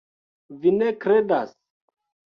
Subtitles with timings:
[0.63, 1.55] Vi ne kredas?